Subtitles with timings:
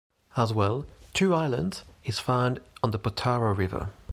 [0.35, 3.91] As well, 'Two Islands' is found on the Potaro River.